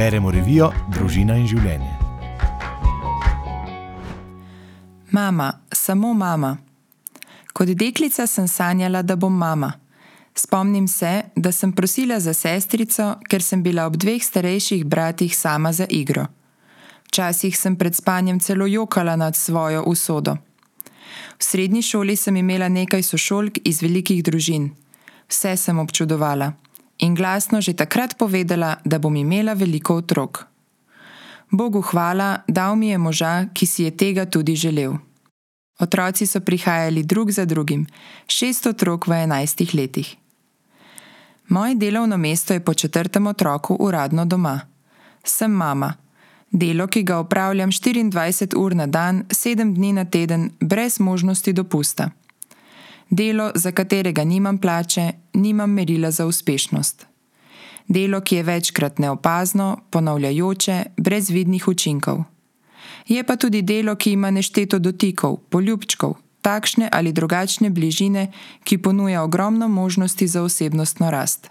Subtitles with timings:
[0.00, 1.90] Beremo revijo Družina in življenje.
[5.12, 6.54] Mama, samo mama.
[7.52, 9.68] Kot deklica sem sanjala, da bom mama.
[10.32, 15.74] Spomnim se, da sem prosila za sestrico, ker sem bila ob dveh starejših bratih sama
[15.76, 16.24] za igro.
[17.10, 20.38] Včasih sem pred spanjem celo jokala nad svojo usodo.
[21.36, 24.70] V srednji šoli sem imela nekaj sošolk iz velikih družin.
[25.28, 26.54] Vse sem občudovala
[27.00, 30.46] in glasno že takrat povedala, da bom imela veliko otrok.
[31.50, 34.94] Bogu hvala, dal mi je moža, ki si je tega tudi želel.
[35.80, 37.86] Otroci so prihajali drug za drugim,
[38.26, 40.16] šest otrok v enajstih letih.
[41.48, 44.60] Moje delovno mesto je po četrtem otroku uradno doma.
[45.24, 45.94] Sem mama.
[46.50, 52.10] Delo, ki ga opravljam 24 ur na dan, 7 dni na teden, brez možnosti dopusta.
[53.10, 57.06] Delo, za katerega nimam plače, nimam merila za uspešnost.
[57.88, 62.22] Delo, ki je večkrat neopazno, ponavljajoče, brez vidnih učinkov.
[63.08, 68.30] Je pa tudi delo, ki ima nešteto dotikov, poljubčkov, takšne ali drugačne bližine,
[68.64, 71.50] ki ponuja ogromno možnosti za osebnostno rast.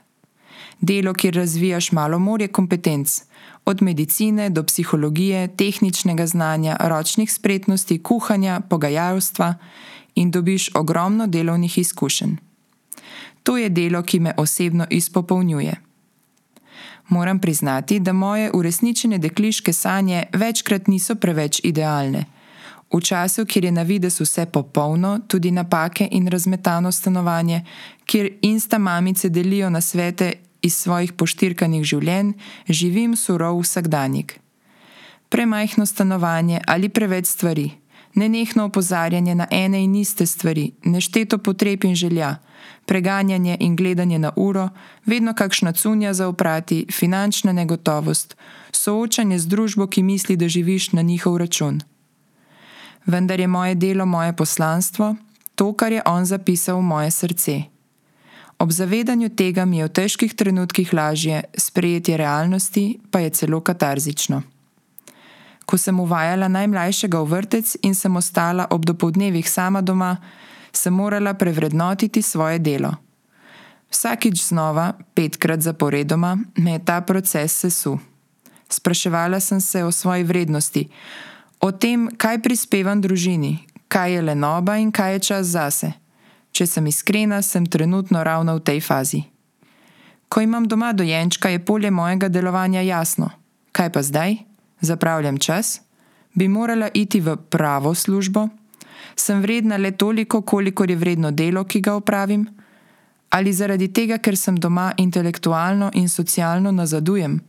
[0.81, 3.21] Delo, kjer razvijaš malo morje kompetenc,
[3.65, 9.55] od medicine do psihologije, tehničnega znanja, ročnih spretnosti, kuhanja, pogajalstva
[10.15, 12.35] in dobiš ogromno delovnih izkušenj.
[13.43, 15.75] To je delo, ki me osebno izpopolnjuje.
[17.09, 22.25] Moram priznati, da moje uresničene dekliške sanje večkrat niso preveč idealne.
[22.93, 27.65] V času, kjer je na vides vse popolno, tudi napake in razmetano stanovanje,
[28.05, 32.33] kjer insta mamice delijo na svete iz svojih poštirkanih življenj,
[32.67, 34.39] živim surov vsakdanjik.
[35.29, 37.71] Premajhno stanovanje ali preveč stvari,
[38.13, 42.35] nenehno opozarjanje na ene in iste stvari, nešteto potreb in želja,
[42.85, 44.69] preganjanje in gledanje na uro,
[45.05, 48.35] vedno kakšna cunja za oprati, finančna negotovost,
[48.71, 51.81] soočanje z družbo, ki misli, da živiš na njihov račun.
[53.05, 55.15] Vendar je moje delo moje poslanstvo,
[55.55, 57.61] to, kar je on zapisal v moje srce.
[58.59, 64.41] Ob zavedanju tega mi je v težkih trenutkih lažje, sprejetje realnosti pa je celo katarzično.
[65.69, 70.17] Ko sem uvajala najmlajšega v vrtec in sem ostala ob dopoldnevih sama doma,
[70.73, 72.97] sem morala prevrednotiti svoje delo.
[73.93, 78.01] Vsakič znova, petkrat zaporedoma, me je ta proces sesul.
[78.69, 80.89] Spraševala sem se o svoji vrednosti,
[81.61, 85.93] o tem, kaj prispevam družini, kaj je lenoba in kaj je čas zase.
[86.49, 89.21] Če sem iskrena, sem trenutno ravno v tej fazi.
[90.29, 93.29] Ko imam doma dojenčka, je polje mojega delovanja jasno.
[93.71, 94.48] Kaj pa zdaj?
[94.81, 95.81] Zapravljam čas?
[96.33, 98.47] Bi morala iti v pravo službo?
[99.15, 102.47] Sem vredna le toliko, kolikor je vredno delo, ki ga opravim?
[103.29, 107.39] Ali zaradi tega, ker sem doma intelektualno in socialno nazadujem?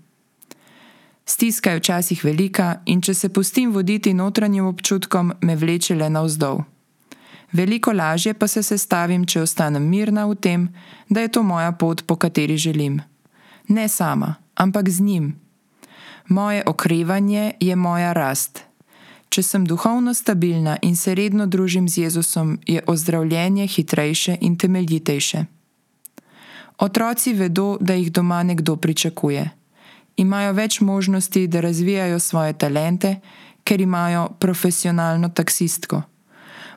[1.24, 6.64] Stiska je včasih velika in če se pustim voditi notranjim občutkom, me vleče le navzdol.
[7.52, 10.68] Veliko lažje pa se sestavim, če ostanem mirna v tem,
[11.08, 13.00] da je to moja pot, po kateri želim.
[13.68, 15.32] Ne sama, ampak z njim.
[16.28, 18.64] Moje okrevanje je moja rast.
[19.28, 25.44] Če sem duhovno stabilna in se redno družim z Jezusom, je ozdravljenje hitrejše in temeljitejše.
[26.78, 29.50] Otroci vedo, da jih doma nekdo pričakuje.
[30.16, 33.20] Imajo več možnosti, da razvijajo svoje talente,
[33.64, 36.02] ker imajo profesionalno taksistko.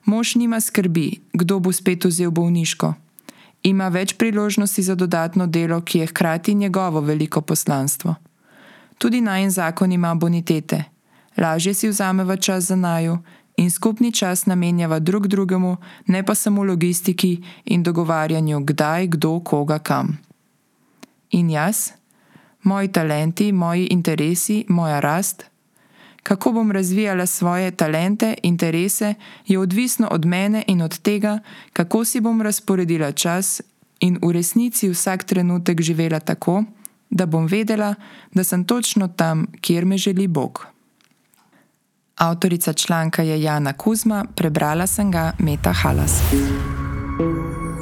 [0.05, 2.93] Mož nima skrbi, kdo bo spet vzel bolniško.
[3.63, 8.15] Ima več priložnosti za dodatno delo, ki je hkrati njegovo veliko poslanstvo.
[9.03, 10.83] Tudi najen zakon ima bonitete.
[11.37, 13.17] Lažje si vzameva čas za naju
[13.57, 15.77] in skupni čas namenjava drug drugemu,
[16.07, 20.17] ne pa samo logistiki in dogovarjanju, kdaj, kdo, koga, kam.
[21.31, 21.89] In jaz?
[22.63, 25.43] Moji talenti, moji interesi, moja rast–
[26.23, 29.13] kako bom razvijala svoje talente, interese,
[29.47, 31.39] je odvisno od mene in od tega,
[31.73, 33.61] kako si bom razporedila čas
[33.99, 36.82] in v resnici vsak trenutek živela tako, da
[37.25, 37.95] bom vedela,
[38.33, 40.65] da sem točno tam, kjer me želi Bog.
[42.15, 46.21] Avtorica članka je Jana Kuzma, prebrala sem ga Meta Halas.
[47.17, 47.72] thank you